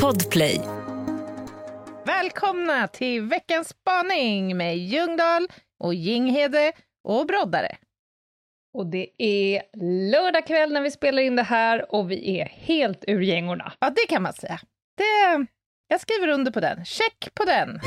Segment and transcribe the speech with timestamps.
[0.00, 0.60] Podplay.
[2.06, 5.48] Välkomna till veckans spaning med Ljungdahl
[5.80, 6.72] och Jinghede
[7.08, 7.76] och Broddare.
[8.74, 9.62] Och det är
[10.10, 13.72] lördag kväll när vi spelar in det här och vi är helt ur gängorna.
[13.78, 14.60] Ja, det kan man säga.
[14.96, 15.46] Det,
[15.88, 16.84] jag skriver under på den.
[16.84, 17.80] Check på den.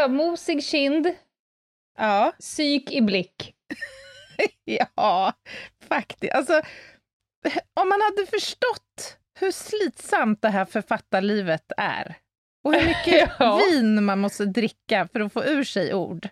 [0.00, 1.14] Rödmosig kind,
[1.98, 2.32] Ja.
[2.40, 3.54] psyk i blick.
[4.64, 5.32] Ja,
[5.88, 6.32] faktiskt.
[6.34, 6.62] Alltså,
[7.80, 12.14] om man hade förstått hur slitsamt det här författarlivet är
[12.64, 13.56] och hur mycket Ja.
[13.70, 16.28] vin man måste dricka för att få ur sig ord,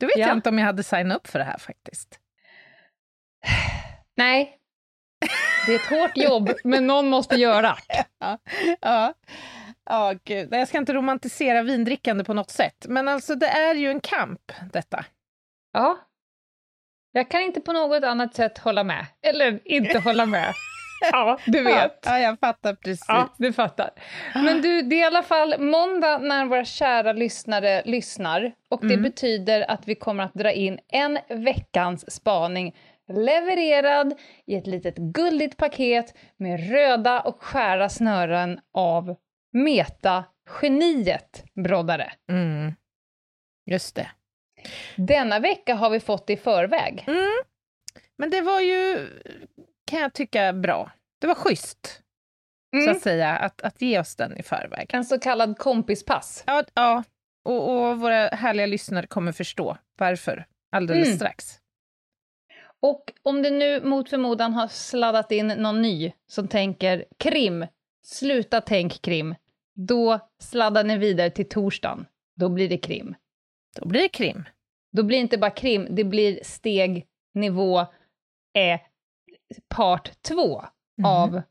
[0.00, 0.26] då vet Ja.
[0.28, 2.18] jag inte om jag hade signat upp för det här faktiskt.
[4.16, 4.58] Nej,
[5.66, 7.78] det är ett hårt jobb, men någon måste göra.
[8.18, 8.38] Ja,
[8.80, 9.14] ja.
[9.90, 10.50] Ja gud.
[10.50, 14.00] Nej, Jag ska inte romantisera vindrickande på något sätt, men alltså det är ju en
[14.00, 15.04] kamp detta.
[15.72, 15.98] Ja.
[17.12, 19.06] Jag kan inte på något annat sätt hålla med.
[19.22, 20.52] Eller inte hålla med.
[21.12, 21.98] Ja, du vet.
[22.02, 23.04] Ja, ja jag fattar precis.
[23.08, 23.90] Ja, du fattar.
[24.34, 28.94] Men du, det är i alla fall måndag när våra kära lyssnare lyssnar och det
[28.94, 29.02] Mm.
[29.02, 32.76] betyder att vi kommer att dra in en veckans spaning
[33.12, 34.14] levererad
[34.46, 39.16] i ett litet guldigt paket med röda och skära snören av
[39.54, 42.12] Meta-geniet Broddare.
[42.30, 42.74] Mm.
[43.70, 44.10] Just det.
[44.96, 47.04] Denna vecka har vi fått det i förväg.
[47.06, 47.32] Mm.
[48.18, 49.08] Men det var ju,
[49.86, 50.90] kan jag tycka, bra.
[51.20, 52.02] Det var schysst,
[52.72, 52.90] så Mm.
[52.90, 54.90] att säga, att, att ge oss den i förväg.
[54.92, 56.44] En så kallad kompispass.
[56.46, 57.04] Ja, ja.
[57.44, 61.16] Och, och våra härliga lyssnare kommer förstå varför alldeles Mm.
[61.18, 61.58] strax.
[62.80, 67.66] Och om det nu mot förmodan har sladdat in någon ny som tänker krim,
[68.04, 69.34] sluta tänk krim,
[69.74, 72.06] då sladdar ni vidare till torsdagen.
[72.36, 73.14] Då blir det krim.
[73.76, 74.44] Då blir det krim.
[74.92, 77.80] Då blir det inte bara krim, det blir steg, nivå,
[78.58, 78.80] eh,
[79.68, 80.62] part två
[80.98, 81.06] Mhm.
[81.06, 81.42] av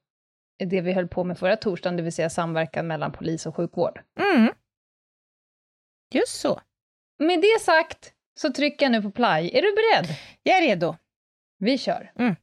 [0.66, 4.02] det vi höll på med förra torsdagen, det vill säga samverkan mellan polis och sjukvård.
[4.20, 4.54] Mm.
[6.14, 6.62] Just så.
[7.20, 9.52] Med det sagt så trycker jag nu på play.
[9.58, 10.18] Är du beredd?
[10.44, 10.96] Jag är redo.
[11.58, 12.12] Vi kör.
[12.20, 12.36] Mm.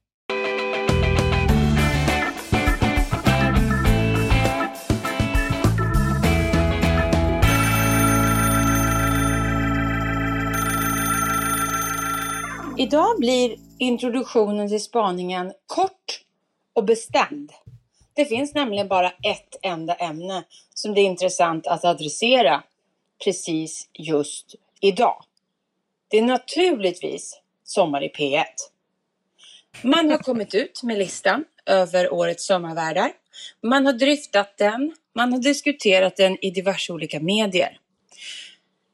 [12.81, 16.21] Idag blir introduktionen till spaningen kort
[16.73, 17.53] och bestämd.
[18.15, 22.63] Det finns nämligen bara ett enda ämne som det är intressant att adressera
[23.25, 25.25] precis just idag.
[26.09, 28.45] Det är naturligtvis Sommar i P1.
[29.83, 33.13] Man har kommit ut med listan över årets sommarvärdar.
[33.63, 37.79] Man har dryftat den, man har diskuterat den i diverse olika medier.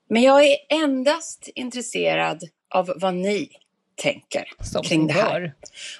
[0.08, 3.50] Men jag är endast intresserad av vad ni
[3.96, 5.54] tänker Som kring det här.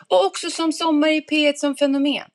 [0.09, 2.31] Och också som Sommar i P1 som fenomen.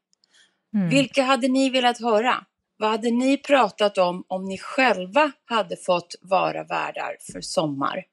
[0.74, 0.90] Mm.
[0.90, 2.46] Vilka hade ni velat höra?
[2.78, 8.04] Vad hade ni pratat om om ni själva hade fått vara värdar för sommar?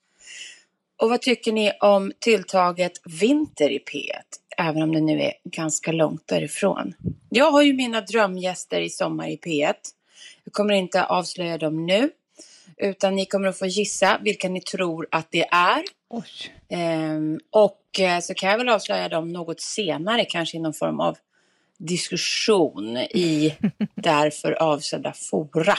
[1.03, 4.13] Och vad tycker ni om tilltaget vinter i P1?
[4.59, 6.95] Även om det nu är ganska långt därifrån.
[7.31, 9.75] Jag har ju mina drömgäster i Sommar i P1.
[10.45, 12.11] Jag kommer inte avslöja dem nu.
[12.81, 15.83] Utan ni kommer att få gissa vilka ni tror att det är.
[16.11, 16.55] Oj.
[16.69, 21.01] Ehm, och eh, så kan jag väl avslöja dem något senare, kanske i någon form
[21.01, 21.19] av
[21.79, 23.57] diskussion i
[23.95, 25.79] därför avsedda fora.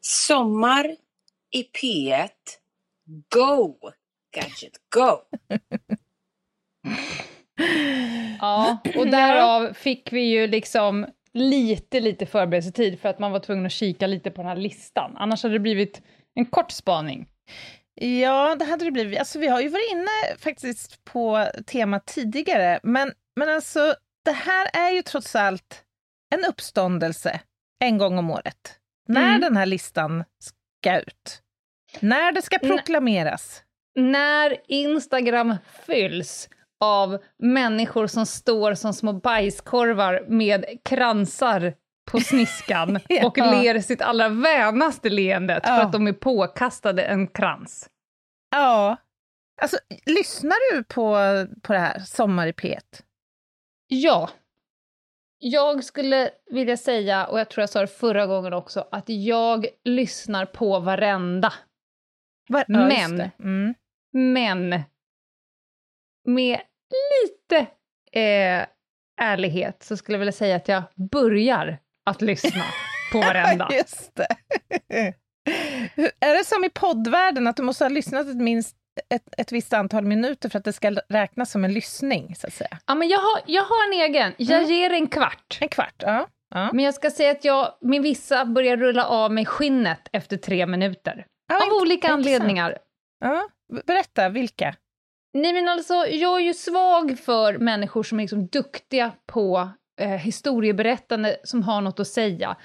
[0.00, 0.96] Sommar
[1.50, 2.28] i P1.
[3.28, 3.76] Go!
[4.34, 5.18] Gadget, go!
[8.40, 13.66] Ja, och därav fick vi ju liksom lite, lite förberedelsetid för att man var tvungen
[13.66, 15.16] att kika lite på den här listan.
[15.16, 16.02] Annars hade det blivit
[16.34, 17.28] en kort spaning.
[17.94, 19.18] Ja, det hade det blivit.
[19.18, 23.94] Alltså, vi har ju varit inne faktiskt på temat tidigare, men, men alltså,
[24.24, 25.84] det här är ju trots allt
[26.34, 27.40] en uppståndelse
[27.84, 28.78] en gång om året.
[29.08, 29.40] När Mm.
[29.40, 31.42] den här listan ska ut.
[32.00, 33.62] När det ska proklameras.
[33.94, 35.56] När Instagram
[35.86, 36.48] fylls
[36.82, 41.74] av människor som står som små bajskorvar med kransar
[42.10, 43.26] på sniskan Ja.
[43.26, 45.82] och ler sitt allra vänaste leende för Ja.
[45.82, 47.88] att de är påkastade en krans.
[48.50, 48.96] Ja.
[49.62, 49.76] Alltså,
[50.06, 51.16] lyssnar du på,
[51.62, 52.78] på det här, Sommar i P1?
[53.86, 54.30] Ja.
[55.38, 59.66] Jag skulle vilja säga, och jag tror jag sa det förra gången också, att jag
[59.84, 61.52] lyssnar på varenda.
[62.48, 63.30] Var, Men-.
[63.38, 63.74] Mm.
[64.12, 64.82] Men
[66.24, 66.60] med
[66.92, 67.66] lite
[68.12, 68.66] eh,
[69.20, 71.78] ärlighet så skulle jag vilja säga att jag börjar
[72.10, 72.64] att lyssna
[73.12, 73.68] på varenda.
[73.72, 74.26] Just det.
[76.20, 78.76] Är det som i poddvärlden, att du måste ha lyssnat ett minst
[79.14, 82.52] ett, ett visst antal minuter för att det ska räknas som en lyssning, så att
[82.52, 82.78] säga?
[82.86, 84.34] Ja, men jag har, jag har en egen.
[84.36, 84.70] Jag Mm.
[84.70, 85.58] ger en kvart.
[85.60, 86.26] En kvart, ja.
[86.54, 86.70] ja.
[86.72, 90.66] Men jag ska säga att jag med vissa börjar rulla av mig skinnet efter tre
[90.66, 91.26] minuter.
[91.48, 92.12] ja Av olika intressant.
[92.26, 92.78] anledningar.
[93.20, 93.48] Ja.
[93.86, 94.74] Berätta, vilka?
[95.34, 99.68] Nej men alltså, jag är ju svag för människor som är liksom duktiga på
[100.00, 102.56] eh, historieberättande, som har något att säga.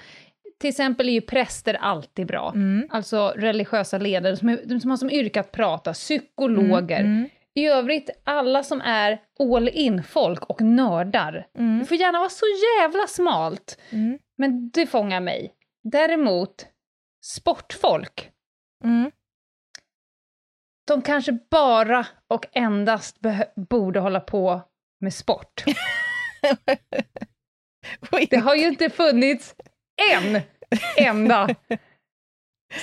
[0.60, 2.52] Till exempel är ju präster alltid bra.
[2.54, 2.88] Mm.
[2.90, 7.00] Alltså religiösa ledare som, är, som har som yrke att prata, psykologer.
[7.00, 7.28] Mm.
[7.54, 9.20] I övrigt, alla som är
[9.52, 11.46] all in-folk och nördar.
[11.58, 11.78] Mm.
[11.78, 12.44] Det får gärna vara så
[12.80, 14.18] jävla smalt, Mm.
[14.38, 15.52] men det fångar mig.
[15.92, 16.66] Däremot,
[17.24, 18.30] sportfolk,
[18.84, 19.10] Mm.
[20.88, 23.16] De kanske bara och endast
[23.56, 24.60] borde hålla på
[25.00, 25.64] med sport.
[28.30, 29.54] Det har ju inte funnits
[30.12, 30.40] en
[30.96, 31.48] enda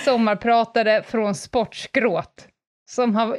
[0.05, 2.47] sommarpratare från sportskråt
[2.91, 3.37] som har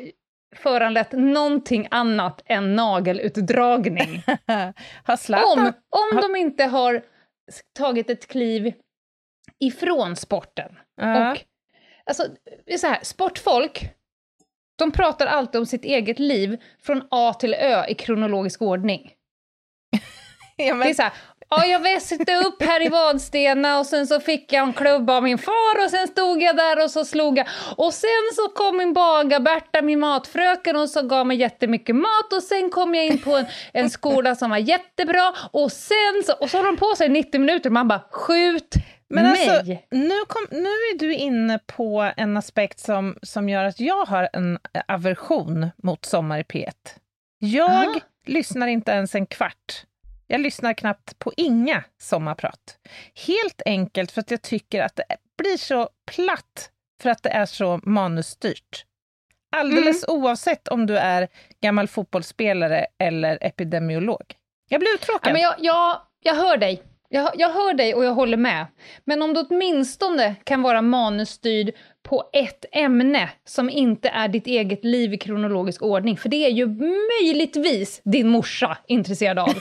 [0.56, 4.22] föranlett någonting annat än nagelutdragning.
[5.56, 5.72] Om,
[6.12, 7.02] om de inte har
[7.78, 8.72] tagit ett kliv
[9.58, 10.78] ifrån sporten.
[10.96, 11.32] Ja.
[11.32, 11.38] Och,
[12.04, 12.22] alltså,
[12.78, 13.95] så här, sportfolk,
[14.76, 19.10] de pratar alltid om sitt eget liv från A till Ö i kronologisk ordning.
[20.56, 21.12] ja, men, Det är så här,
[21.50, 25.22] ja, jag väste upp här i Vadstena och sen så fick jag en klubba av
[25.22, 27.46] min far och sen stod jag där och så slog jag.
[27.76, 32.42] Och sen så kom min bagar-Berta, min matfröken, och så gav mig jättemycket mat och
[32.42, 36.50] sen kom jag in på en, en skola som var jättebra och sen så, och
[36.50, 38.74] så håller de på sig i 90 minuter man bara skjut
[39.08, 39.48] Men mig.
[39.48, 44.06] alltså, nu, kom, nu är du inne på en aspekt som, som gör att jag
[44.06, 44.58] har en
[44.88, 46.72] aversion mot Sommar i P1.
[47.38, 48.00] Jag Aha.
[48.26, 49.84] lyssnar inte ens en kvart.
[50.26, 52.78] Jag lyssnar knappt på inga sommarprat.
[53.26, 55.04] Helt enkelt för att jag tycker att det
[55.38, 56.70] blir så platt
[57.02, 58.84] för att det är så manusstyrt.
[59.56, 61.28] Alldeles oavsett om du är
[61.60, 64.34] gammal fotbollsspelare eller epidemiolog.
[64.68, 65.30] Jag blir uttråkad.
[65.30, 66.82] Ja, men jag, jag, jag hör dig.
[67.08, 68.66] Jag, jag hör dig och jag håller med.
[69.04, 74.84] Men om du åtminstone kan vara manusstyrd på ett ämne som inte är ditt eget
[74.84, 76.66] liv i kronologisk ordning, för det är ju
[77.22, 79.54] möjligtvis din morsa intresserad av.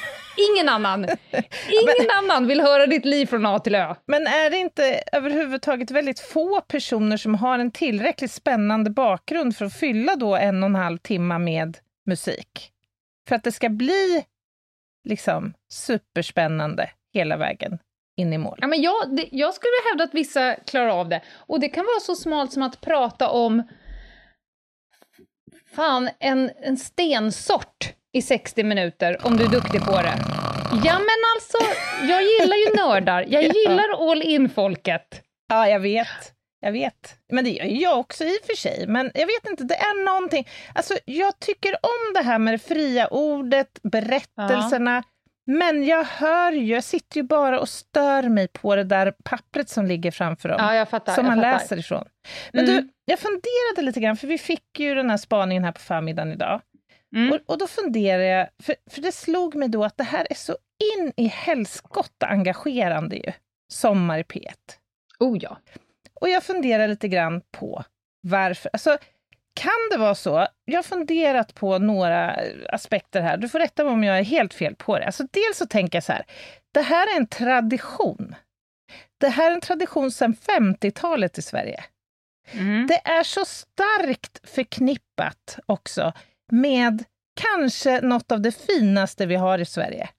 [0.52, 1.04] Ingen annan.
[1.70, 3.96] Ingen annan vill höra ditt liv från A till Ö.
[4.06, 9.66] Men är det inte överhuvudtaget väldigt få personer som har en tillräckligt spännande bakgrund för
[9.66, 12.72] att fylla då en och en halv timme med musik?
[13.28, 14.26] För att det ska bli
[15.04, 17.80] liksom superspännande hela vägen
[18.18, 18.58] in i mål.
[18.62, 21.22] Ja, men jag, det, jag skulle hävda att vissa klarar av det.
[21.36, 23.64] Och det kan vara så smalt som att prata om
[25.76, 30.16] fan, en, en stensort i 60 minuter, om du är duktig på det.
[30.84, 31.58] Ja, men alltså,
[32.02, 33.26] jag gillar ju nördar.
[33.30, 33.52] Jag Ja.
[33.54, 35.22] gillar all in-folket.
[35.50, 36.08] Ja, jag vet.
[36.60, 37.16] Jag vet.
[37.32, 38.88] Men det gör jag också i och för sig.
[38.88, 40.48] Men jag vet inte, det är någonting...
[40.76, 45.04] Alltså, jag tycker om det här med det fria ordet, berättelserna.
[45.48, 49.70] Men jag hör ju, jag sitter ju bara och stör mig på det där pappret
[49.70, 50.58] som ligger framför dem.
[50.60, 51.14] Ja, jag fattar.
[51.14, 52.06] som man läser ifrån.
[52.54, 52.76] Men Mm.
[52.76, 56.32] du, jag funderade lite grann, för vi fick ju den här spaningen här på förmiddagen
[56.32, 56.62] idag.
[57.16, 57.32] Mm.
[57.34, 60.36] Och, och då funderade jag, för, för det slog mig då att det här är
[60.36, 60.58] så
[60.96, 63.32] in i helskotta engagerande ju.
[63.74, 64.52] Sommar i P1.
[65.20, 65.58] Oh ja.
[66.22, 67.84] Och jag funderar lite grann på
[68.22, 68.70] varför.
[68.74, 68.98] Alltså,
[69.56, 70.48] kan det vara så?
[70.66, 72.36] Jag har funderat på några
[72.70, 73.38] aspekter här.
[73.38, 75.06] Du får rätta mig om jag är helt fel på det.
[75.06, 76.26] Alltså, dels så tänker jag så här,
[76.74, 78.36] det här är en tradition.
[79.18, 81.84] Det här är en tradition sedan 50-talet i Sverige.
[82.52, 82.88] Mm.
[82.88, 86.14] Det är så starkt förknippat också
[86.52, 87.04] med
[87.42, 90.10] kanske något av det finaste vi har i Sverige.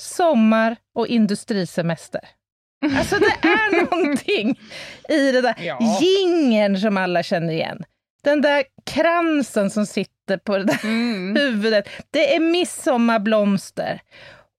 [0.00, 2.20] Sommar och industrisemester.
[2.98, 4.58] Alltså det är någonting
[5.08, 5.98] i det där Ja.
[6.00, 7.84] gingen som alla känner igen.
[8.24, 11.36] Den där kransen som sitter på det där Mm.
[11.40, 11.88] huvudet.
[12.10, 14.00] Det är midsommarblomster.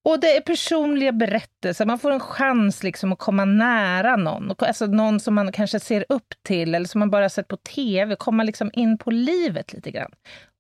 [0.04, 1.86] Och det är personliga berättelser.
[1.86, 4.52] Man får en chans liksom att komma nära någon.
[4.60, 8.16] Alltså någon som man kanske ser upp till eller som man bara sett på tv.
[8.16, 10.12] Komma liksom in på livet lite grann.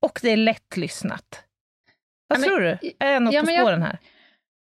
[0.01, 1.43] Och det är lättlyssnat.
[2.27, 2.77] Vad Ja, men- tror du?
[2.99, 3.99] Är jag något ja, på men jag- spåren här?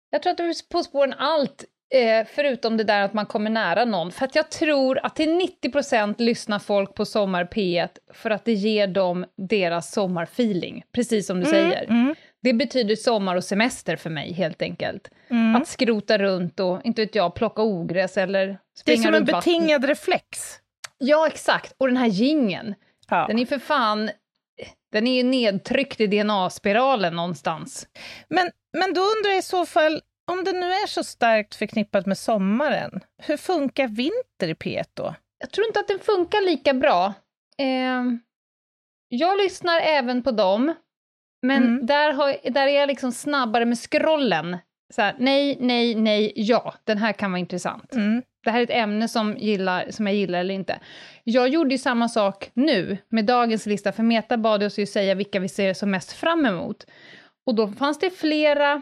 [0.10, 1.66] Jag tror att du är på spåren allt.
[1.94, 4.12] Eh, förutom det där att man kommer nära någon.
[4.12, 5.30] För att jag tror att till
[5.64, 11.40] 90% lyssnar folk på Sommar P1 för att det ger dem deras sommarfeeling, precis som
[11.40, 11.84] du Mm, säger.
[11.90, 15.10] mm, Det betyder sommar och semester för mig, helt enkelt.
[15.30, 15.56] mm.
[15.56, 19.20] Att skrota runt och, inte vet jag, plocka ogräs eller Det är springa som en
[19.20, 19.54] runt vatten.
[19.54, 20.60] betingad reflex.
[20.98, 21.74] Ja, exakt.
[21.78, 22.76] Och den här gingen,
[23.10, 23.26] Ja.
[23.28, 24.10] den är för fan...
[24.92, 27.88] Den är ju nedtryckt i DNA-spiralen någonstans.
[28.30, 30.02] Men, men då undrar jag i så fall,
[30.32, 35.16] om det nu är så starkt förknippat med sommaren, hur funkar vinter i P1 då?
[35.40, 37.14] Jag tror inte att den funkar lika bra.
[37.58, 38.04] Eh,
[39.10, 40.74] jag lyssnar även på dem,
[41.42, 41.86] men Mm.
[41.86, 44.58] där, har, där är jag liksom snabbare med scrollen.
[44.94, 47.94] Så här, nej, nej, nej, ja, den här kan vara intressant.
[47.94, 48.22] Mm.
[48.44, 50.80] Det här är ett ämne som, gillar, som jag gillar eller inte.
[51.24, 55.16] Jag gjorde ju samma sak nu med dagens lista, för Meta bad oss ju säga
[55.16, 56.86] vilka vi ser som mest fram emot.
[57.46, 58.82] Och då fanns det flera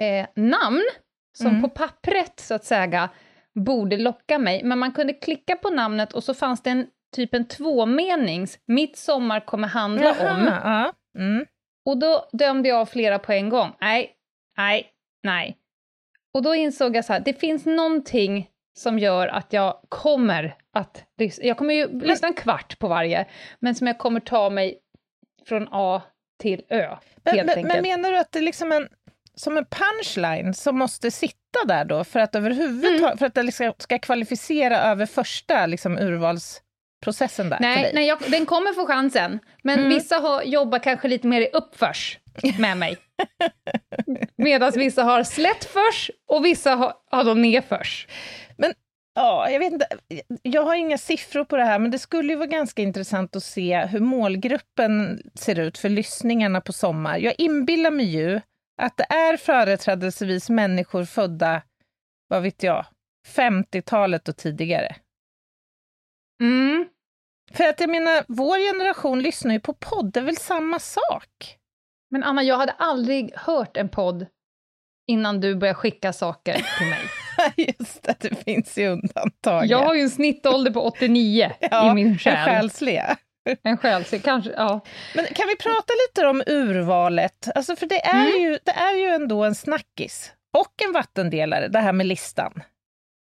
[0.00, 0.82] eh, namn
[1.38, 1.62] som Mm.
[1.62, 3.08] på pappret, så att säga,
[3.54, 4.62] borde locka mig.
[4.64, 8.96] Men man kunde klicka på namnet och så fanns det en typ en tvåmenings, mitt
[8.96, 10.46] sommar kommer handla om.
[10.64, 10.92] Ja.
[11.18, 11.46] Mm.
[11.86, 13.72] Och då dömde jag av flera på en gång.
[13.80, 14.10] Nej,
[14.56, 14.86] nej,
[15.22, 15.56] nej.
[16.34, 21.04] Och då insåg jag så här, det finns någonting som gör att jag kommer att
[21.18, 21.44] lyssna.
[21.44, 23.26] Jag kommer ju lyssna en kvart på varje,
[23.60, 24.78] men som jag kommer ta mig
[25.48, 26.02] från A
[26.42, 27.74] till Ö, Men, helt men, enkelt.
[27.74, 28.88] men menar du att det är liksom en,
[29.40, 33.18] som en punchline som måste sitta där då för att överhuvudtaget, Mm.
[33.18, 38.46] för att det liksom ska kvalificera över första liksom, urvalsprocessen där Nej, nej jag, den
[38.46, 39.38] kommer få chansen.
[39.62, 39.90] Men Mm.
[39.90, 42.18] vissa har, jobbar kanske lite mer i uppförs
[42.58, 42.96] med mig.
[44.36, 48.06] Medan vissa har slättförs och vissa har, har de nedförs.
[49.14, 49.86] Ja, jag vet inte.
[50.42, 53.42] Jag har inga siffror på det här, men det skulle ju vara ganska intressant att
[53.42, 57.18] se hur målgruppen ser ut för lyssningarna på sommar.
[57.18, 58.40] Jag inbillar mig ju
[58.80, 61.62] att det är företrädelsevis människor födda,
[62.28, 62.86] vad vet jag,
[63.28, 64.96] 50-talet och tidigare.
[66.42, 66.88] Mm.
[67.52, 71.56] För att jag menar, vår generation lyssnar ju på podd, det är väl samma sak?
[72.10, 74.26] Men Anna, jag hade aldrig hört en podd
[75.10, 77.00] innan du började skicka saker till mig.
[77.78, 79.66] Just det, det finns ju undantag.
[79.66, 82.44] Jag har ju en snittålder på 89 ja, i min själ.
[82.46, 83.16] själsliga.
[83.62, 84.80] En själ, kanske, ja.
[85.14, 87.48] Men kan vi prata lite om urvalet?
[87.54, 88.42] Alltså för det är, Mm.
[88.42, 90.32] ju, det är ju ändå en snackis.
[90.58, 92.62] Och en vattendelare, det här med listan.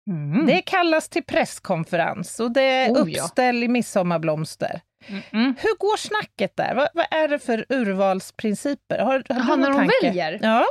[0.09, 0.45] Mm.
[0.45, 3.23] Det kallas till presskonferens och det är Oh, ja.
[3.23, 4.81] uppställ i midsommarblomster.
[5.07, 5.55] Mm, mm.
[5.59, 6.75] Hur går snacket där?
[6.75, 8.99] Vad, vad är det för urvalsprinciper?
[8.99, 9.93] Har, har Jaha, du när någon de tanke?
[10.07, 10.39] väljer?
[10.41, 10.65] Ja.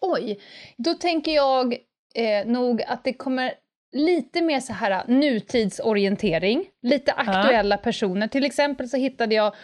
[0.00, 0.40] Oj,
[0.76, 1.76] då tänker jag
[2.14, 3.54] eh, nog att det kommer
[3.92, 8.28] lite mer så här nutidsorientering, lite aktuella personer.
[8.28, 9.54] Till exempel så hittade jag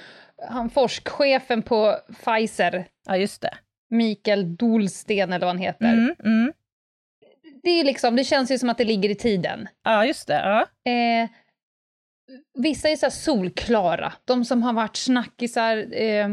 [0.48, 3.54] han forskchefen på Pfizer, ja, just det.
[3.90, 5.92] Mikael Dolsten eller vad han heter.
[5.92, 6.52] Mm, mm.
[7.62, 9.68] Det, är liksom, det känns ju som att det ligger i tiden.
[9.84, 10.34] Ja, just det.
[10.84, 10.90] Ja.
[10.92, 11.28] Eh,
[12.58, 16.28] vissa är så solklara, de som har varit snackisar, eh,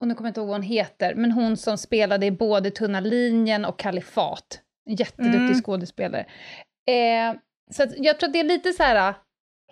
[0.00, 2.70] och nu kommer jag inte ihåg vad hon heter, men hon som spelade i både
[2.70, 4.60] Tunna linjen och Kalifat.
[4.86, 5.62] En jätteduktig Mm.
[5.62, 6.26] skådespelare.
[6.90, 7.34] Eh,
[7.70, 9.14] så jag tror att det är lite så här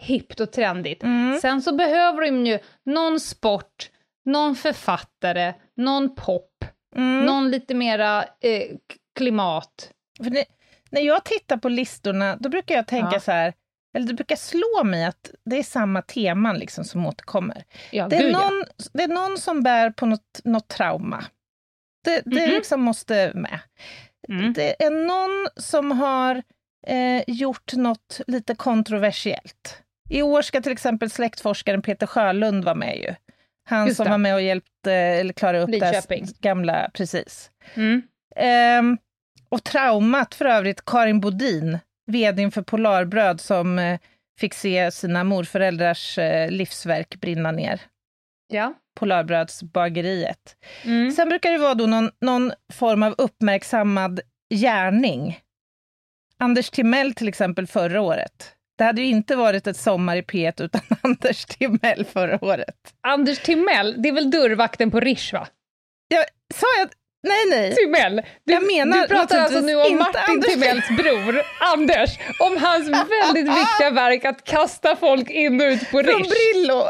[0.00, 1.02] hippt och trendigt.
[1.02, 1.38] Mm.
[1.40, 3.90] Sen så behöver de ju någon sport,
[4.24, 6.64] någon författare, någon pop,
[6.96, 7.26] Mm.
[7.26, 8.76] någon lite mera eh,
[9.18, 9.90] klimat.
[10.22, 10.44] För det,
[10.90, 13.20] när jag tittar på listorna, då brukar jag tänka Ja.
[13.20, 13.52] så här,
[13.96, 17.64] eller det brukar slå mig att det är samma teman liksom som återkommer.
[17.90, 18.38] Ja, Det är, gud, ja.
[18.50, 21.24] någon, det är någon som bär på något, något trauma.
[22.04, 22.50] Det, det Mhm.
[22.54, 23.60] liksom måste med.
[24.28, 24.52] Mm.
[24.52, 26.42] Det är någon som har
[26.86, 29.82] eh, gjort något lite kontroversiellt.
[30.10, 33.14] I år ska till exempel släktforskaren Peter Sjölund vara med ju.
[33.68, 34.10] Han som det.
[34.10, 36.26] var med och hjälpte, eller klarade upp det Lidköping.
[36.40, 37.50] gamla, precis.
[37.74, 38.02] Mm.
[38.36, 38.98] Ehm,
[39.48, 43.98] och traumat för övrigt, Karin Bodin, vd för Polarbröd, som eh,
[44.40, 47.80] fick se sina morföräldrars eh, livsverk brinna ner.
[48.48, 48.74] Ja.
[49.00, 50.56] Polarbrödsbageriet.
[50.84, 51.12] Mm.
[51.12, 54.20] Sen brukar det vara då någon, någon form av uppmärksammad
[54.54, 55.40] gärning.
[56.38, 58.52] Anders Timell till exempel förra året.
[58.78, 62.74] Det hade ju inte varit ett sommar i P1 utan Anders Timell förra året.
[63.00, 65.48] Anders Timell, det är väl dörrvakten på Rish va?
[66.08, 66.88] Jag, sa jag?
[67.22, 67.74] Nej, nej.
[67.74, 68.22] Timell!
[68.44, 72.88] Du, Jag menar du pratar alltså nu om Martin Anders Timells bror, Anders, om hans
[73.24, 76.28] väldigt viktiga verk att kasta folk in och ut på Från Rish.
[76.28, 76.84] Brillo!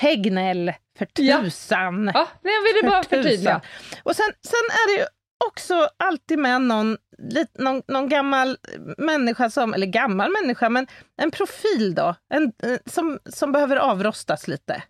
[0.00, 1.40] Tegnell, för Ja.
[1.40, 2.10] tusan!
[2.14, 3.60] Ja, men jag ville bara förtydliga.
[4.02, 5.06] Och sen, sen är det ju
[5.46, 6.96] också alltid med någon,
[7.58, 8.58] någon, någon gammal
[8.98, 14.48] människa, som, eller gammal människa, men en profil då, en, eh, som, som behöver avrostas
[14.48, 14.82] lite.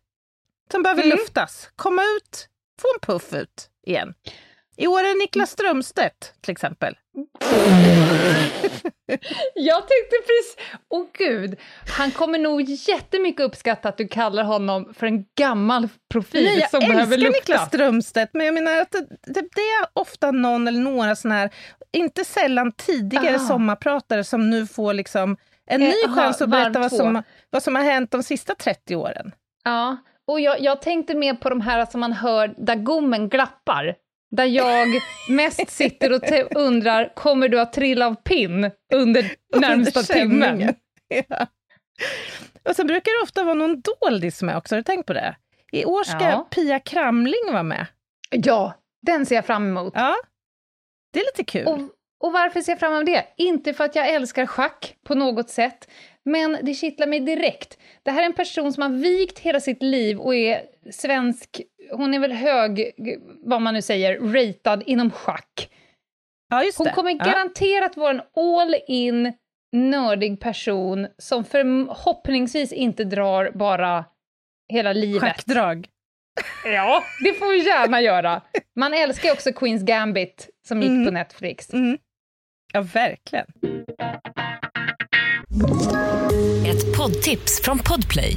[0.73, 1.17] Som behöver Mm.
[1.19, 2.49] luftas, komma ut,
[2.83, 4.15] få en puff ut igen.
[4.77, 6.97] I år är Niklas Strömstedt till exempel.
[9.55, 10.57] Jag tänkte precis,
[10.89, 11.59] åh gud,
[11.97, 16.71] han kommer nog jättemycket uppskatta att du kallar honom för en gammal profil Nej, jag
[16.71, 17.39] som behöver älskar lukta.
[17.53, 21.35] Niklas Strömstedt, men jag menar att det, det, det är ofta någon eller några såna
[21.35, 21.51] här,
[21.93, 23.39] inte sällan tidigare Ah.
[23.39, 25.37] sommarpratare som nu får liksom
[25.67, 28.55] en Eh, ny aha, chans att berätta vad som, vad som har hänt de sista
[28.55, 29.33] 30 åren.
[29.65, 29.97] Ja,
[30.29, 33.95] och jag, jag tänkte mer på de här som man hör där gommen glappar.
[34.31, 34.89] Där jag
[35.29, 36.23] mest sitter och
[36.57, 40.75] undrar, kommer du att trilla av pinn under närmsta timmen?
[41.29, 41.47] Ja.
[42.69, 45.37] Och sen brukar det ofta vara någon doldis med också, har du tänkt på det?
[45.73, 46.49] I år ska Ja.
[46.51, 47.87] Pia Kramling vara med.
[48.31, 49.93] Ja, den ser jag fram emot.
[49.97, 50.17] Ja,
[51.13, 51.67] det är lite kul.
[51.67, 51.79] Och,
[52.21, 53.25] och varför ser jag fram emot det?
[53.37, 55.91] Inte för att jag älskar schack på något sätt,
[56.25, 57.79] men det kittlar mig direkt.
[58.03, 61.61] Det här är en person som har vikt hela sitt liv och är svensk,
[61.93, 62.93] hon är väl hög,
[63.43, 65.71] vad man nu säger, ratad inom schack.
[66.51, 66.93] ja, just Hon det.
[66.93, 67.25] kommer ja.
[67.25, 69.33] garanterat vara en all in
[69.73, 74.05] nördig person som förhoppningsvis inte drar bara
[74.73, 75.21] hela livet.
[75.23, 75.89] Schackdrag.
[76.65, 78.43] Ja, det får vi gärna göra.
[78.77, 81.05] Man älskar ju också Queens Gambit som gick Mm.
[81.07, 81.73] på Netflix.
[81.73, 81.99] Mm.
[82.73, 83.47] Ja, verkligen.
[86.67, 88.37] Ett poddtips från Podplay.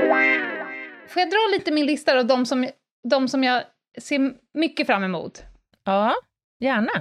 [1.11, 2.69] Får jag dra lite min lista av de som,
[3.09, 3.63] de som jag
[4.01, 5.43] ser mycket fram emot?
[5.83, 6.13] Ja,
[6.59, 6.91] gärna.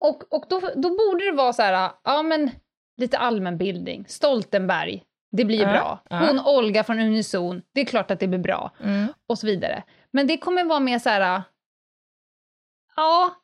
[0.00, 2.50] Och, och då, då borde det vara så här, ja men
[2.96, 4.04] lite allmänbildning.
[4.08, 6.02] Stoltenberg, det blir Ja, bra.
[6.10, 6.26] ja.
[6.26, 8.70] Hon Olga från Unison, det är klart att det blir bra.
[8.80, 9.06] Mm.
[9.28, 9.82] Och så vidare.
[10.10, 11.42] Men det kommer vara mer så här,
[12.96, 13.34] ja,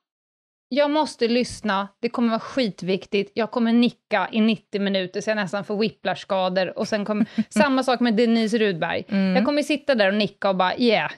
[0.73, 5.37] jag måste lyssna, det kommer vara skitviktigt, jag kommer nicka i 90 minuter så jag
[5.37, 9.05] nästan får whiplash-skador och sen kommer, samma sak med Denise Rudberg.
[9.09, 9.37] Mm.
[9.37, 11.11] Jag kommer sitta där och nicka och bara yeah,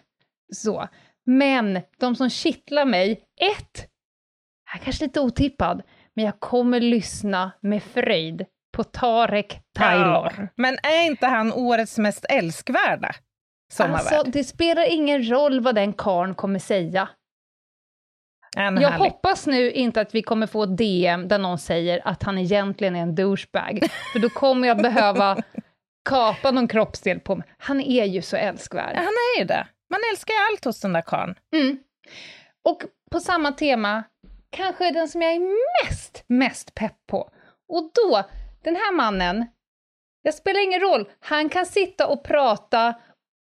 [0.53, 0.89] så.
[1.27, 3.11] Men de som kittlar mig,
[3.41, 3.89] ett,
[4.73, 5.83] jag är kanske lite otippad,
[6.15, 10.33] men jag kommer lyssna med fröjd på Tarek Taylor.
[10.37, 13.15] Ja, Men är inte han årets mest älskvärda
[13.73, 14.13] sommarvärd?
[14.13, 17.09] Alltså, det spelar ingen roll vad den karn kommer säga.
[18.57, 19.05] Är Jag härlig.
[19.05, 23.03] hoppas nu inte att vi kommer få DM där någon säger att han egentligen är
[23.03, 23.81] en douchebag,
[24.13, 25.37] för då kommer jag behöva
[26.09, 27.47] kapa någon kroppsdel på mig.
[27.59, 28.93] Han är ju så älskvärd.
[28.95, 29.67] Ja, Han är ju det.
[29.91, 31.35] Man älskar ju allt hos den där karln.
[31.55, 31.79] Mm.
[32.65, 34.05] Och på samma tema,
[34.51, 35.41] kanske den som jag är
[35.85, 37.31] mest, mest pepp på.
[37.69, 38.23] Och då,
[38.65, 39.47] den här mannen,
[40.25, 42.95] det spelar ingen roll, han kan sitta och prata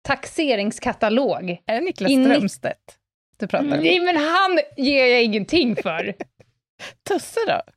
[0.08, 1.50] taxeringskatalog.
[1.66, 2.98] Är det Niklas Strömstedt
[3.38, 3.84] du pratar om?
[3.84, 6.14] Nej, men han ger jag ingenting för.
[7.10, 7.62] Tusse då?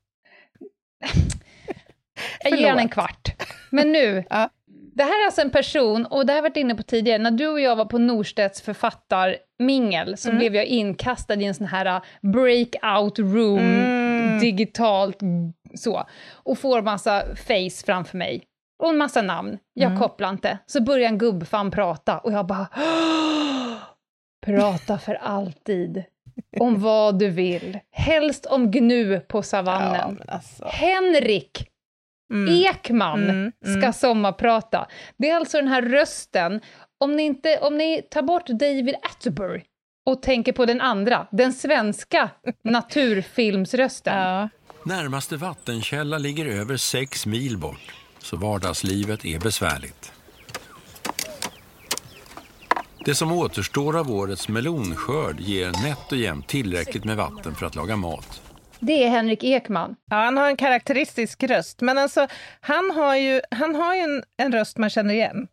[2.44, 3.28] Jag ger honom en kvart.
[3.70, 4.50] Men nu, Ja.
[4.94, 7.30] det här är alltså en person, och det har jag varit inne på tidigare, när
[7.30, 10.38] du och jag var på Norstedts författarmingel så Mm.
[10.38, 14.38] blev jag inkastad i en sån här uh, breakout room, Mm.
[14.40, 15.18] digitalt
[15.74, 18.44] så, och får massa face framför mig.
[18.82, 19.58] Och en massa namn.
[19.74, 19.98] Jag Mm.
[19.98, 20.58] kopplar inte.
[20.66, 22.66] Så börjar en gubbfan prata och jag bara...
[24.56, 26.04] Prata för alltid.
[26.60, 27.78] Om vad du vill.
[27.92, 30.14] Helst om gnu på Ja, savannen.
[30.18, 30.64] men alltså.
[30.66, 31.64] Henrik
[32.32, 32.54] Mm.
[32.66, 33.80] Ekman Mm, mm.
[33.82, 34.86] ska sommarprata.
[35.16, 36.60] Det är alltså den här rösten,
[37.00, 39.64] om ni, inte, om ni tar bort David Attenborough
[40.06, 42.30] och tänker på den andra, den svenska
[42.64, 44.16] naturfilmsrösten.
[44.18, 44.48] Ja.
[44.84, 50.12] Närmaste vattenkälla ligger över sex mil bort, så vardagslivet är besvärligt.
[53.08, 57.74] Det som återstår av årets melonskörd ger nätt och jämnt tillräckligt med vatten för att
[57.74, 58.42] laga mat.
[58.80, 59.96] Det är Henrik Ekman.
[60.10, 62.28] Ja, han har en karaktäristisk röst, men alltså,
[62.60, 65.48] han har ju, han har ju en, en röst man känner igen.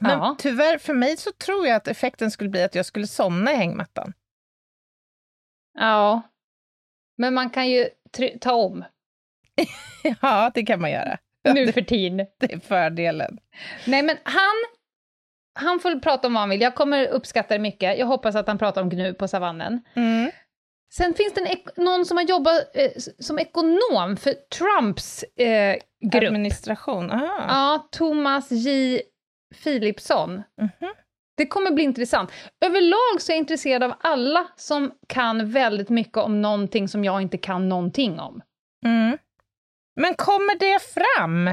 [0.00, 0.36] Men Ja.
[0.38, 3.56] tyvärr, för mig så tror jag att effekten skulle bli att jag skulle somna i
[3.56, 4.12] hängmattan.
[5.78, 6.22] Ja.
[7.18, 7.88] Men man kan ju
[8.40, 8.84] ta om
[10.20, 11.18] Ja, det kan man göra.
[11.54, 12.26] nu för tiden.
[12.40, 13.38] Det är fördelen.
[13.86, 14.64] Nej, men han,
[15.54, 16.60] han får prata om vad han vill.
[16.60, 17.98] Jag kommer uppskatta det mycket.
[17.98, 19.80] Jag hoppas att han pratar om gnu på savannen.
[19.94, 20.30] Mm.
[20.94, 25.76] Sen finns det en, någon som har jobbat eh, som ekonom för Trumps eh,
[26.12, 26.30] grupp.
[26.30, 27.44] Administration, aha.
[27.48, 29.00] Ja, Thomas J.
[29.64, 30.42] Philipsson.
[30.60, 30.94] Mhm.
[31.36, 32.32] Det kommer bli intressant.
[32.64, 37.22] Överlag så är jag intresserad av alla som kan väldigt mycket om någonting som jag
[37.22, 38.42] inte kan någonting om.
[38.84, 39.18] Mm.
[39.96, 41.50] Men kommer det fram?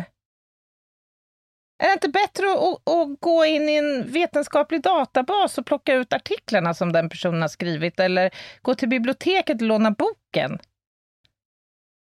[1.80, 6.14] Är det inte bättre att, att, gå in i en vetenskaplig databas och plocka ut
[6.14, 10.60] artiklarna som den personen har skrivit, eller gå till biblioteket och låna boken?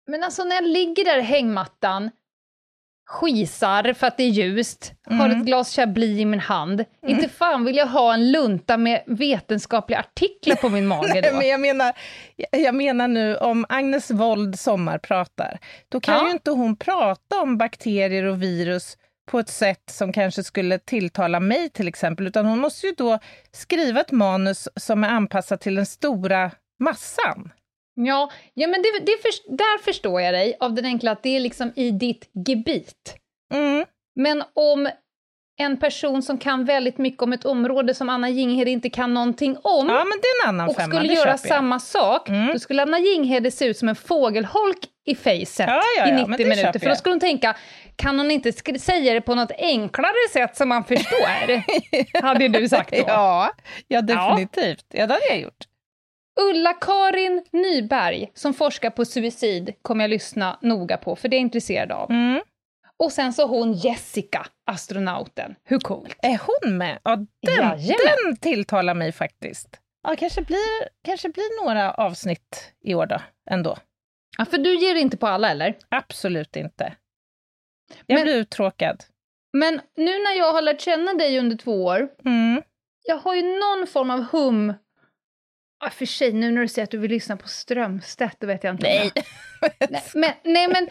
[0.07, 2.11] Men alltså när jag ligger där i hängmattan,
[3.09, 5.19] skisar för att det är ljust, mm.
[5.19, 7.15] har ett glas Chablis i min hand, mm.
[7.15, 11.37] inte fan vill jag ha en lunta med vetenskapliga artiklar på min mage då.
[11.37, 11.93] Men jag menar,
[12.51, 16.25] jag menar nu om Agnes Wold sommarpratar, då kan ja.
[16.25, 18.97] ju inte hon prata om bakterier och virus
[19.29, 23.19] på ett sätt som kanske skulle tilltala mig till exempel, utan hon måste ju då
[23.51, 27.51] skriva ett manus som är anpassat till den stora massan.
[27.95, 31.35] Ja, ja men det, det för, där förstår jag dig, av den enkla att det
[31.35, 33.15] är liksom i ditt gebit.
[33.53, 33.85] Mm.
[34.15, 34.89] Men om
[35.59, 39.57] en person som kan väldigt mycket om ett område som Anna Jinghede inte kan någonting
[39.63, 40.05] om, ja,
[40.67, 42.47] och femma, skulle göra samma sak, mm.
[42.53, 46.47] då skulle Anna Jinghede se ut som en fågelholk i facet ja, ja, i 90
[46.47, 46.79] minuter.
[46.79, 47.55] För då skulle hon tänka,
[47.95, 52.21] kan hon inte säga det på något enklare sätt som man förstår?
[52.21, 53.03] hade du sagt då.
[53.07, 53.51] Ja,
[53.87, 54.85] ja definitivt.
[54.89, 55.65] Ja, det hade jag gjort.
[56.41, 61.45] Ulla-Karin Nyberg, som forskar på suicid, kommer jag lyssna noga på, för det är jag
[61.45, 62.11] intresserad av.
[62.11, 62.41] Mm.
[62.99, 65.55] Och sen så hon Jessica, astronauten.
[65.63, 66.15] Hur coolt?
[66.21, 66.99] Är hon med?
[67.03, 67.79] Ja, den,
[68.23, 69.79] den tilltalar mig faktiskt.
[70.03, 73.77] Ja, kanske blir, kanske blir några avsnitt i år då, ändå.
[74.37, 75.77] Ja, för du ger inte på alla, eller?
[75.89, 76.95] Absolut inte.
[78.05, 79.03] Jag men, blir uttråkad.
[79.53, 82.61] Men nu när jag har lärt känna dig under två år, mm.
[83.03, 84.73] jag har ju någon form av hum
[85.81, 88.63] Ja, för sig, nu när du säger att du vill lyssna på Strömstedt, då vet
[88.63, 88.87] jag inte.
[88.87, 89.11] Nej.
[89.89, 90.87] nej, men, nej, men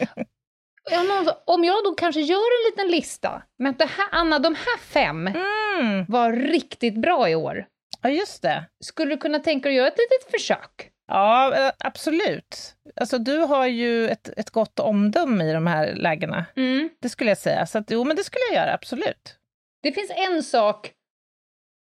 [1.45, 5.27] om jag då kanske gör en liten lista, men det här, Anna, de här fem
[5.27, 6.05] mm.
[6.07, 7.65] var riktigt bra i år.
[8.01, 8.65] Ja, just det.
[8.79, 10.91] Skulle du kunna tänka dig att göra ett litet försök?
[11.07, 12.75] Ja, eh, absolut.
[12.95, 16.45] Alltså, du har ju ett, ett gott omdöme i de här lägena.
[16.55, 16.89] Mm.
[17.01, 17.65] Det skulle jag säga.
[17.65, 19.35] Så att, jo, men det skulle jag göra, absolut.
[19.83, 20.91] Det finns en sak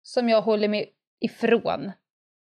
[0.04, 1.92] som jag håller mig ifrån.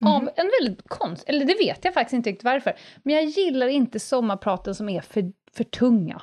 [0.01, 0.13] Mm.
[0.13, 1.23] Av en väldigt konst...
[1.29, 2.73] Eller det vet jag faktiskt inte riktigt varför.
[3.03, 6.21] Men jag gillar inte sommarpraten som är för, för tunga.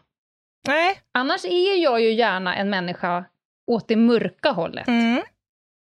[0.67, 1.01] Nej.
[1.13, 3.25] Annars är jag ju gärna en människa
[3.67, 4.89] åt det mörka hållet.
[4.89, 5.23] Mm.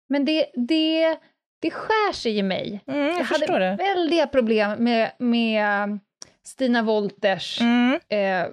[0.09, 1.19] Men det, det,
[1.61, 2.81] det skär sig i mig.
[2.87, 3.77] Mm, jag, jag hade det.
[3.77, 5.99] väldiga problem med, med
[6.45, 7.61] Stina Wolters...
[7.61, 8.01] Mm.
[8.09, 8.53] Eh,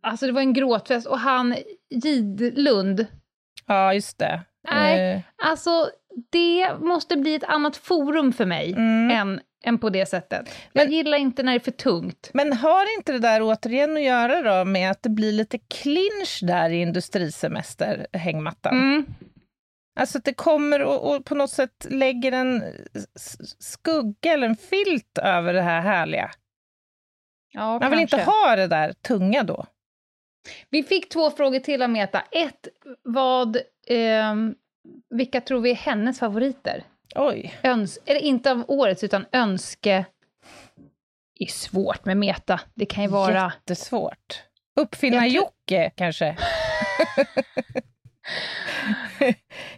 [0.00, 1.56] alltså det var en gråtfest, och han
[1.90, 3.06] Gidlund.
[3.66, 4.40] Ja, just det.
[4.70, 5.20] Nej, eh.
[5.36, 5.90] alltså
[6.30, 9.10] det måste bli ett annat forum för mig mm.
[9.10, 10.48] än, än på det sättet.
[10.72, 12.30] Men, jag gillar inte när det är för tungt.
[12.34, 16.40] Men har inte det där återigen att göra då med att det blir lite clinch
[16.42, 18.74] där i industrisemester-hängmattan?
[18.74, 19.06] Mm.
[20.00, 22.62] Alltså att det kommer och, och, på något sätt lägger en
[23.58, 26.30] skugga eller en filt över det här härliga.
[27.52, 29.66] Ja, Man vill inte ha det där tunga då.
[30.70, 32.20] Vi fick två frågor till av Meta.
[32.30, 32.68] Ett,
[33.02, 34.34] vad, eh,
[35.10, 36.84] vilka tror vi är hennes favoriter?
[37.14, 37.54] Oj.
[37.62, 40.04] Öns eller inte av årets, utan önske...
[41.38, 42.60] Det är svårt med Meta.
[42.74, 43.52] Det kan ju vara...
[43.56, 44.42] Jättesvårt.
[44.80, 46.36] Uppfinnar-Jocke, kanske?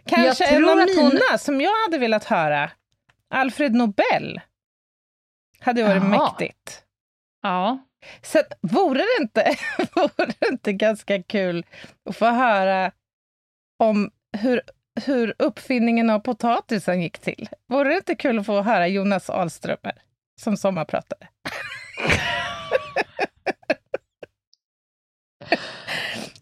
[0.05, 1.39] kanske en av mina hon...
[1.39, 2.71] som jag hade velat höra.
[3.29, 4.41] Alfred Nobel.
[5.59, 6.29] Hade varit Jaha.
[6.29, 6.83] mäktigt.
[7.41, 7.79] Ja.
[8.21, 9.55] Så vore det, inte,
[9.95, 11.65] vore det inte ganska kul
[12.09, 12.91] att få höra
[13.79, 14.61] om hur,
[15.05, 17.49] hur uppfinningen av potatisen gick till?
[17.69, 19.93] Vore det inte kul att få höra Jonas Ahlströmer
[20.41, 21.27] som sommarpratare?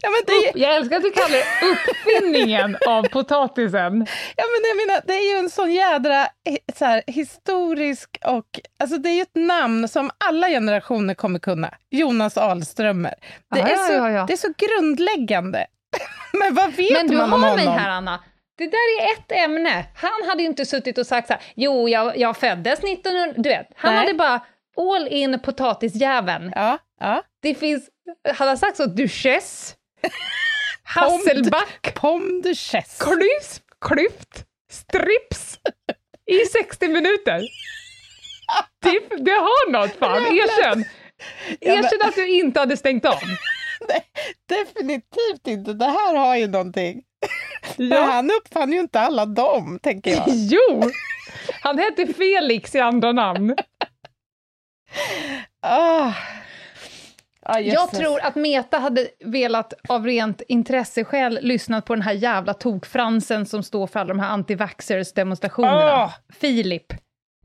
[0.05, 0.59] Ja, men det...
[0.59, 4.07] Jag älskar att du kallar det uppfinningen av potatisen.
[4.35, 6.27] Ja, men jag menar, det är ju en sån jädra
[6.75, 8.45] så här, historisk och...
[8.79, 11.73] Alltså det är ju ett namn som alla generationer kommer kunna.
[11.89, 13.13] Jonas Ahlströmer.
[13.53, 14.25] Det, ja, är, så, ja, ja.
[14.27, 15.65] det är så grundläggande.
[16.39, 17.55] men vad vet men man om honom?
[17.55, 18.19] Men du har mig här, Anna.
[18.57, 19.85] Det där är ett ämne.
[19.95, 23.33] Han hade ju inte suttit och sagt så här, jo, jag, jag föddes 1900...
[23.37, 23.99] Du vet, han Nej.
[24.05, 24.41] hade bara
[24.77, 26.51] all in potatisjäveln.
[26.55, 27.23] Ja, ja.
[27.41, 27.89] Det finns...
[28.33, 29.75] Han har sagt så, duchess,
[30.83, 32.99] Hasselback, Pomme de Chess.
[32.99, 35.59] Klyft, klyft, strips
[36.25, 37.41] i 60 minuter.
[38.81, 40.85] Det, det har något fan, erkänn!
[41.61, 43.19] Erkänn att du inte hade stängt av.
[43.89, 44.05] Nej,
[44.49, 45.73] definitivt inte.
[45.73, 47.03] Det här har ju någonting.
[47.77, 48.01] Ja.
[48.01, 50.23] han uppfann ju inte alla dem, tänker jag.
[50.27, 50.91] Jo!
[51.61, 53.55] Han hette Felix i andra namn.
[55.61, 56.13] Ah.
[57.45, 62.53] Ja, jag tror att Meta hade velat av rent intresseskäl lyssnat på den här jävla
[62.53, 66.03] tokfransen som står för alla de här antivaxxers demonstrationerna.
[66.03, 66.13] Åh!
[66.39, 66.93] Filip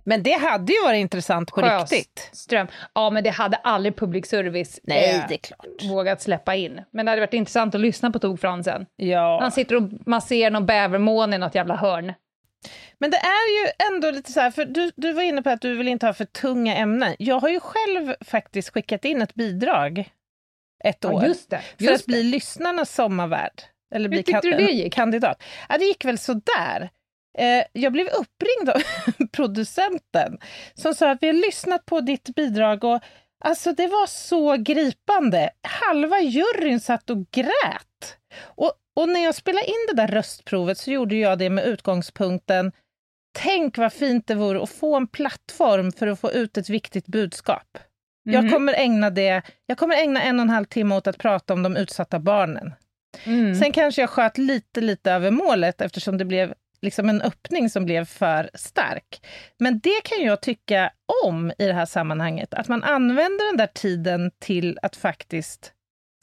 [0.08, 2.28] Men det hade ju varit intressant på riktigt.
[2.30, 2.66] Sjöström.
[2.94, 5.84] Ja, men det hade aldrig public service Nej, eh, det är klart.
[5.90, 6.80] vågat släppa in.
[6.90, 8.86] Men det hade varit intressant att lyssna på tokfransen.
[8.96, 9.40] Ja.
[9.40, 12.12] Han sitter och masserar någon bävermåne i något jävla hörn.
[12.98, 15.60] Men det är ju ändå lite så här, för du, du var inne på att
[15.60, 17.16] du vill inte ha för tunga ämnen.
[17.18, 20.10] Jag har ju själv faktiskt skickat in ett bidrag
[20.84, 21.22] ett år.
[21.22, 21.60] Ja, just det.
[21.78, 23.62] för Just att bli lyssnarnas sommarvärd.
[23.94, 24.94] Eller bli tyckte du det gick?
[24.94, 25.42] kandidat.
[25.68, 26.90] Ja, det gick väl sådär.
[27.38, 28.82] Eh, jag blev uppringd av
[29.32, 30.38] producenten
[30.74, 33.00] som sa att vi har lyssnat på ditt bidrag och
[33.44, 35.50] alltså det var så gripande.
[35.62, 38.16] Halva juryn satt och grät.
[38.40, 42.72] Och, och när jag spelade in det där röstprovet så gjorde jag det med utgångspunkten
[43.38, 47.06] Tänk vad fint det vore att få en plattform för att få ut ett viktigt
[47.06, 47.78] budskap.
[48.22, 48.52] Jag Mhm.
[48.52, 51.62] kommer ägna det, jag kommer ägna en och en halv timme åt att prata om
[51.62, 52.72] de utsatta barnen.
[53.24, 53.54] Mm.
[53.54, 57.84] Sen kanske jag sköt lite, lite över målet eftersom det blev liksom en öppning som
[57.84, 59.26] blev för stark.
[59.58, 60.90] Men det kan jag tycka
[61.24, 65.72] om i det här sammanhanget, att man använder den där tiden till att faktiskt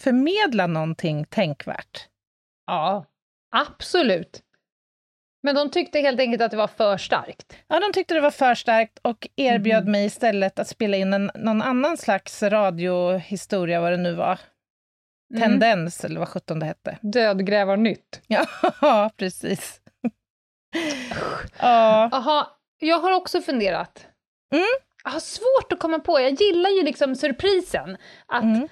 [0.02, 2.08] förmedla någonting tänkvärt.
[2.68, 3.06] Ja,
[3.56, 4.42] absolut.
[5.44, 7.58] Men de tyckte helt enkelt att det var för starkt.
[7.68, 9.92] Ja, de tyckte det var för starkt och erbjöd Mm.
[9.92, 14.40] mig istället att spela in en, någon annan slags radiohistoria, vad det nu var.
[15.36, 15.42] Mm.
[15.44, 16.98] Tendens, eller vad sjutton det hette.
[17.02, 18.22] Dödgrävarnytt.
[18.82, 19.82] Ja, precis.
[21.60, 22.10] Ja.
[22.12, 22.48] Jaha,
[22.80, 24.08] jag har också funderat.
[24.54, 24.66] Mm.
[25.04, 27.98] Jag har svårt att komma på, jag gillar ju liksom surprisen.
[28.26, 28.68] Att, Mm.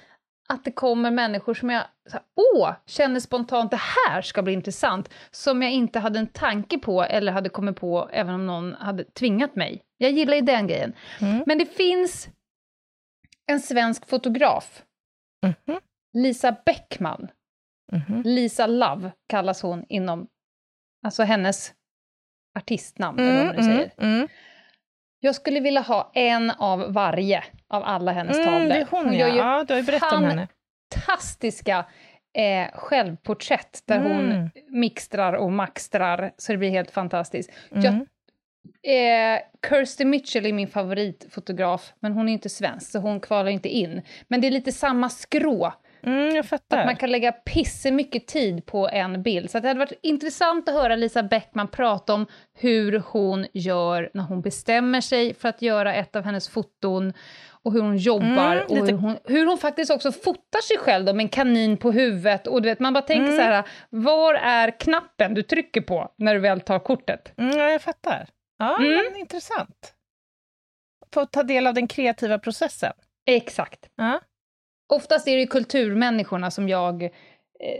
[0.48, 5.10] att det kommer människor som jag här, åh, känner spontant det här ska bli intressant,
[5.30, 9.04] som jag inte hade en tanke på eller hade kommit på även om någon hade
[9.04, 9.82] tvingat mig.
[9.98, 10.92] Jag gillar ju den grejen.
[11.20, 11.44] Mm.
[11.46, 12.28] Men det finns
[13.46, 14.82] en svensk fotograf,
[15.66, 15.80] Mhm.
[16.12, 17.28] Lisa Bäckman.
[17.92, 18.22] Mhm.
[18.24, 20.26] Lisa Love kallas hon inom,
[21.06, 21.72] alltså hennes
[22.54, 23.90] artistnamn, eller vad man nu Mm, säger.
[23.98, 24.28] mm, mm.
[25.20, 28.68] Jag skulle vilja ha en av varje av alla hennes Mm, tavlor.
[28.68, 29.32] det är hon, gör ja.
[29.34, 29.64] ju ja.
[29.68, 30.48] Du har ju berättat om henne.
[30.94, 31.84] fantastiska
[32.36, 34.50] eh, självporträtt där hon Mm.
[34.68, 37.50] mixtrar och maxtrar, så det blir helt fantastiskt.
[37.70, 38.06] Jag, Mm.
[38.82, 43.68] eh, Kirsty Mitchell är min favoritfotograf, men hon är inte svensk, så hon kvalar inte
[43.68, 44.02] in.
[44.28, 45.74] Men det är lite samma skrå,
[46.06, 46.78] Mm, jag fattar.
[46.78, 49.50] att man kan lägga pisse mycket tid på en bild.
[49.50, 54.10] Så att det hade varit intressant att höra Lisa Bäckman prata om hur hon gör
[54.14, 57.12] när hon bestämmer sig för att göra ett av hennes foton,
[57.62, 61.04] och hur hon jobbar, Mm, och hur hon, hur hon faktiskt också fotar sig själv
[61.04, 62.46] då, med en kanin på huvudet.
[62.46, 63.36] Och du vet, man bara tänker Mm.
[63.36, 67.32] så här, var är knappen du trycker på när du väl tar kortet?
[67.38, 68.28] Mm, ja, jag fattar.
[68.58, 68.90] Ja, Mm.
[69.12, 69.94] men intressant.
[71.14, 72.92] Få ta del av den kreativa processen.
[73.26, 73.88] Exakt.
[73.96, 74.20] Ja.
[74.92, 77.10] Oftast är det ju kulturmänniskorna som jag eh,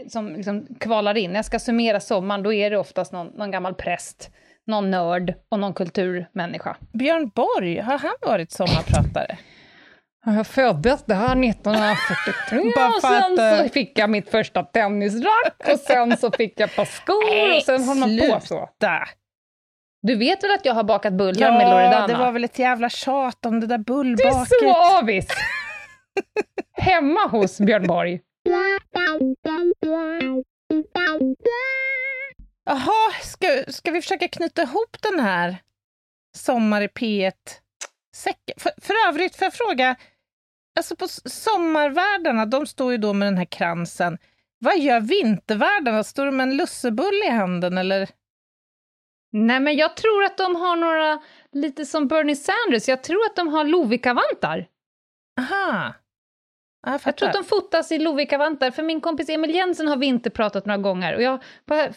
[0.07, 1.31] som liksom kvalar in.
[1.31, 4.29] När jag ska summera sommaren, då är det oftast någon, någon gammal präst,
[4.67, 6.77] någon nörd och någon kulturmänniska.
[6.93, 9.37] Björn Borg, har han varit sommarpratare?
[10.25, 15.69] Jag föddes där 1943 Bara och sen att, eh, så fick jag mitt första tennisrack
[15.73, 18.69] och sen så fick jag ett par skor och sen håller man på så.
[20.01, 22.01] Du vet väl att jag har bakat bullar med Loredana?
[22.01, 24.47] Ja, det var väl ett jävla tjat om det där Du är bullbaket.
[24.61, 25.27] så avis!
[26.73, 28.21] Hemma hos Björn Borg.
[32.65, 35.57] Jaha, ska, ska vi försöka knyta ihop den här
[36.37, 38.55] Sommar i P1-säcken?
[38.57, 39.95] För, för övrigt, får jag fråga,
[40.77, 44.17] alltså på sommarvärdarna, de står ju då med den här kransen.
[44.59, 46.03] Vad gör vintervärdarna?
[46.03, 48.09] Står de med en lussebulle i handen eller?
[49.31, 53.35] Nej, men jag tror att de har några, lite som Bernie Sanders, jag tror att
[53.35, 54.67] de har Lovikkavantar.
[55.39, 55.93] Aha.
[56.85, 59.97] Ja, jag Jag tror att de fotas i Lovikkavantar, för min kompis Emil Jensen har
[59.97, 61.39] vinterpratat några gånger och jag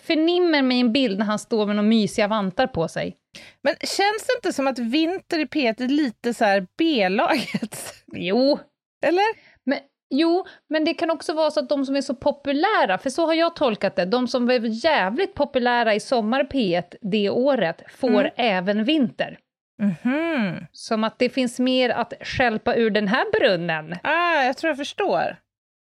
[0.02, 3.16] förnimmer mig en bild när han står med några mysiga vantar på sig.
[3.62, 7.94] Men känns det inte som att vinter i P1 är lite så här B-laget?
[8.12, 8.58] Jo,
[9.06, 9.24] Eller?
[9.66, 9.78] men,
[10.10, 13.26] jo, men det kan också vara så att de som är så populära, för så
[13.26, 18.20] har jag tolkat det, de som blev jävligt populära i Sommar P1 det året får
[18.20, 18.30] Mm.
[18.36, 19.38] även vinter.
[19.82, 20.66] Mhm.
[20.72, 23.96] Som att det finns mer att skälpa ur den här brunnen.
[24.02, 25.36] Ah, jag tror jag förstår.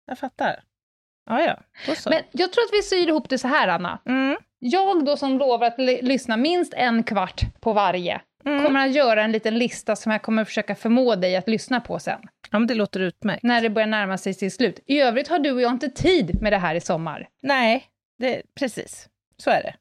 [0.07, 0.61] Jag fattar.
[1.31, 2.11] Ah, ja, då så.
[2.11, 3.98] Men jag tror att vi syr ihop det så här, Anna.
[4.07, 4.37] Mm.
[4.59, 8.64] Jag då som lovar att lyssna minst en kvart på varje, Mm.
[8.64, 11.98] kommer att göra en liten lista som jag kommer försöka förmå dig att lyssna på
[11.98, 13.42] sen, Ja, men det låter utmärkt.
[13.42, 14.81] när det börjar närma sig sitt slut.
[14.87, 17.28] I övrigt har du och jag inte tid med det här i sommar.
[17.42, 17.85] Nej,
[18.18, 19.09] det, precis.
[19.37, 19.74] Så är det.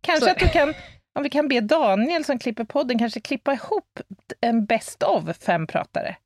[0.00, 0.74] Kanske Så att du kan,
[1.18, 4.00] om vi kan be Daniel som klipper podden, kanske klippa ihop
[4.40, 6.16] en best of fem pratare.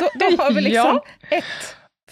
[0.00, 1.00] Då, då har vi liksom
[1.30, 1.36] Ja.
[1.36, 1.44] ett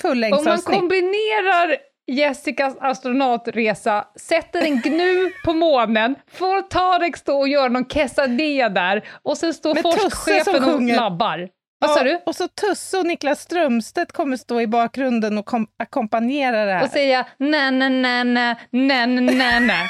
[0.05, 0.65] Om man fullängdsavsnitt.
[0.81, 1.77] kombinerar
[2.11, 9.09] Jessicas astronautresa, sätter en gnu på månen, får Tarek stå och göra någon quesadilla där
[9.23, 11.49] och sen står Med forskchefen och labbar.
[11.81, 12.21] Vad sa Ja, du?
[12.27, 16.83] Och så Tusse och Niklas Strömstedt kommer stå i bakgrunden och kom- ackompanjera det här.
[16.85, 19.89] Och säga nä, nä, nä, nä, nä, nä, nä,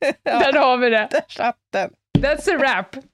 [0.00, 0.12] nä.
[0.24, 1.08] Där har vi det.
[1.10, 1.90] Där satt den.
[2.18, 2.96] That's a wrap.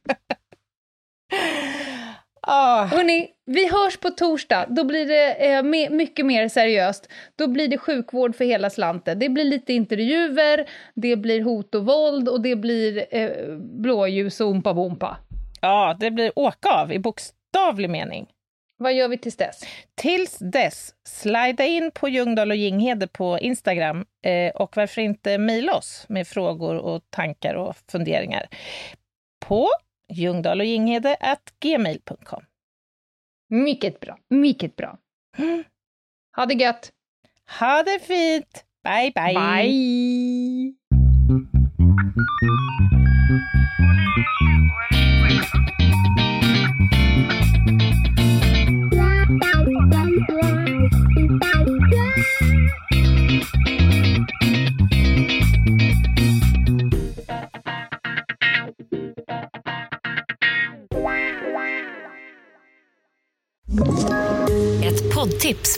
[2.49, 4.67] Ah, Hörrni, vi hörs på torsdag.
[4.69, 7.09] Då blir det eh, me- mycket mer seriöst.
[7.39, 9.19] Då blir det sjukvård för hela slanten.
[9.19, 14.49] Det blir lite intervjuer, det blir hot och våld och det blir eh, blåljus och
[14.49, 15.17] ompa bompa.
[15.61, 18.27] ja, det blir åka av i bokstavlig mening.
[18.79, 19.63] Vad gör vi tills dess?
[19.95, 25.75] Tills dess, slida in på Ljungdahl och Ginghede på Instagram eh, och varför inte mejla
[25.75, 28.49] oss med frågor och tankar och funderingar
[29.47, 29.69] på
[30.13, 31.17] Ljungdahl och Ginghede
[31.61, 32.43] gmail.com.
[33.49, 34.99] Mycket bra, mycket bra.
[36.37, 36.93] Ha det gött.
[37.61, 38.65] Ha det fint!
[38.85, 39.35] Bye, bye!
[39.35, 40.77] Bye!